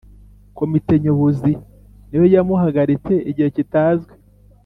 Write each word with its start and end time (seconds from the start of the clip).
komite 0.57 0.93
nyobozi 1.03 1.51
niyo 2.07 2.23
yamuhagaritse 2.33 3.13
igihe 3.29 3.49
kitazwi 3.55 4.13